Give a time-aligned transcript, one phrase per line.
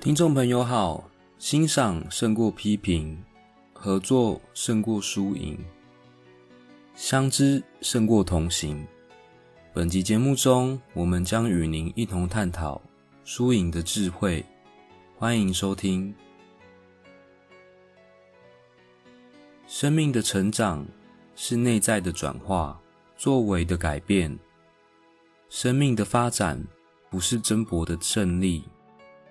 [0.00, 3.22] 听众朋友好，欣赏胜过批评，
[3.74, 5.62] 合作胜过输赢，
[6.94, 8.82] 相知胜过同行。
[9.74, 12.80] 本集节目中，我们将与您一同探讨
[13.24, 14.42] 输赢的智慧。
[15.18, 16.14] 欢迎收听。
[19.66, 20.82] 生命的成长
[21.36, 22.80] 是内在的转化，
[23.18, 24.34] 作为的改变。
[25.50, 26.58] 生命的发展
[27.10, 28.64] 不是争夺的胜利。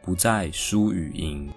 [0.09, 1.48] 不在输与赢，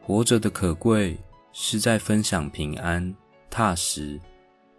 [0.00, 1.18] 活着的可贵
[1.52, 3.12] 是在分享平安、
[3.50, 4.20] 踏实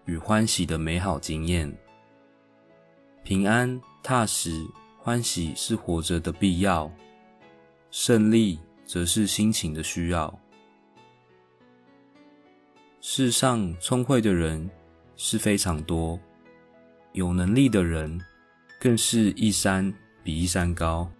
[0.05, 1.69] 与欢喜的美好经验。
[3.23, 4.65] 平安、踏实、
[4.99, 6.89] 欢喜是活着的必要，
[7.89, 10.33] 胜利则是心情的需要。
[13.01, 14.69] 世上聪慧的人
[15.17, 16.17] 是非常多，
[17.11, 18.17] 有能力的人
[18.79, 19.93] 更是一山
[20.23, 21.11] 比一山高。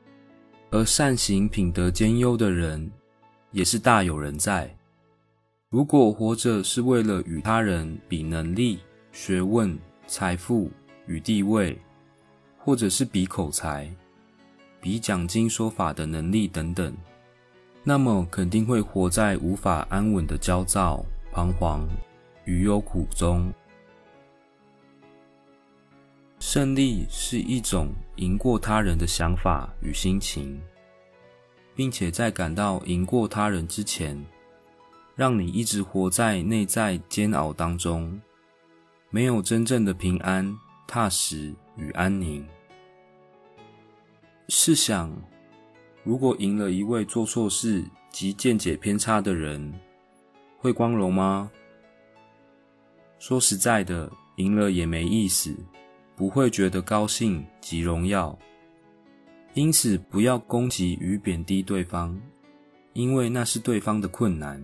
[0.74, 2.90] 而善行品德兼优的人，
[3.52, 4.74] 也是大有人在。
[5.70, 8.80] 如果活着是为了与他人比能力、
[9.12, 9.78] 学问、
[10.08, 10.72] 财富
[11.08, 11.78] 与地位，
[12.58, 13.94] 或者是比口才、
[14.80, 16.96] 比讲经说法的能力等等，
[17.84, 21.86] 那么肯定会活在无法安稳的焦躁、彷徨
[22.46, 23.52] 与忧苦中。
[26.42, 30.60] 胜利是一种赢过他人的想法与心情，
[31.76, 34.20] 并且在感到赢过他人之前，
[35.16, 38.20] 让你一直活在内在煎熬当中，
[39.12, 40.52] 没有真正的平安、
[40.88, 42.44] 踏实与安宁。
[44.50, 45.16] 试想，
[46.04, 49.72] 如果赢了一位做错事及见解偏差的人，
[50.58, 51.52] 会光荣吗？
[53.20, 55.56] 说实在的，赢了也没意思。
[56.22, 58.38] 不会觉得高兴及荣耀，
[59.56, 62.16] 因此不要攻击与贬低对方，
[62.94, 64.64] 因为那是对方的困难，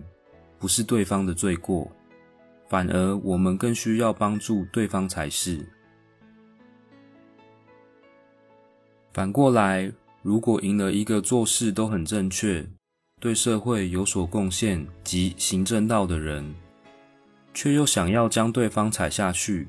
[0.60, 1.90] 不是对方的罪过。
[2.68, 5.68] 反而我们更需要帮助对方才是。
[9.12, 9.92] 反过来，
[10.22, 12.64] 如果赢了一个做事都很正确、
[13.20, 16.54] 对社会有所贡献及行正道的人，
[17.52, 19.66] 却又想要将对方踩下去。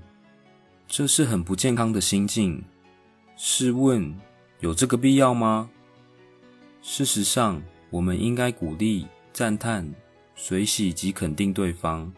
[0.92, 2.64] 这是很不健康的心境。
[3.38, 4.12] 试问，
[4.60, 5.70] 有这个必要吗？
[6.82, 7.62] 事实上，
[7.92, 9.94] 我们应该鼓励、赞叹、
[10.36, 12.12] 随喜及肯定对方，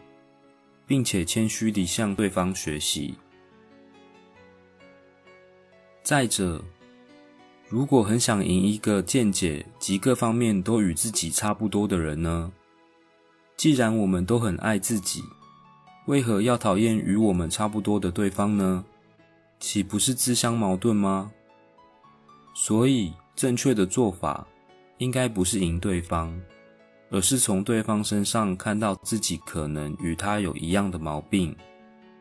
[0.86, 3.14] 并且谦虚地向对方学习。
[6.02, 6.64] 再者，
[7.68, 12.50] 如果很想赢一个见解及各方面都与自己差不多的人呢？
[13.54, 15.22] 既然我们都很爱自己。
[16.06, 18.84] 为何要讨厌与我们差不多的对方呢？
[19.60, 21.30] 岂不是自相矛盾吗？
[22.54, 24.44] 所以，正确的做法
[24.98, 26.36] 应该不是赢对方，
[27.10, 31.56] 而是从对方身上看到自己可能与他有一样的毛病，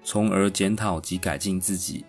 [0.03, 2.05] 从而检讨及改进自己。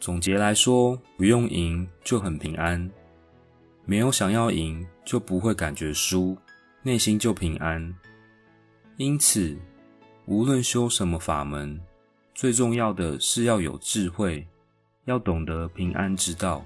[0.00, 2.90] 总结来说，不用赢就很平安，
[3.84, 6.36] 没有想要赢就不会感觉输，
[6.82, 7.94] 内心就平安。
[8.98, 9.54] 因此，
[10.24, 11.78] 无论修什么法门，
[12.34, 14.46] 最重要的是要有智慧，
[15.04, 16.64] 要懂得平安之道。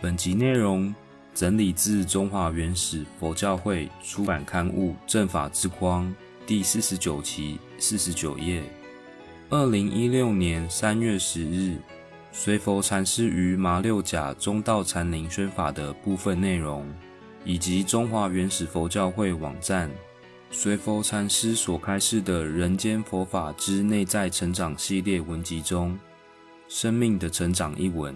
[0.00, 0.94] 本集内容
[1.34, 6.06] 整理自中华原始佛教会出版刊物《正法之光》
[6.46, 8.62] 第四十九期四十九页，
[9.48, 11.78] 二零一六年三月十日，
[12.30, 16.88] 随佛禅师于马六甲中道禅林宣法的部分内容。
[17.44, 19.90] 以及中华原始佛教会网站
[20.50, 25.98] 随佛禅师所开示的《人间佛法之内在成长》系列文集中，
[26.68, 28.14] 生命的成长一文。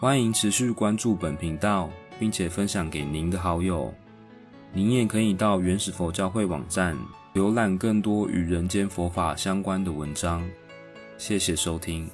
[0.00, 3.92] 欢迎持续关注本频道，并且分享给您的好友。
[4.72, 6.96] 您也可以到原始佛教会网站
[7.34, 10.48] 浏览更多与人间佛法相关的文章。
[11.18, 12.08] 谢谢收听。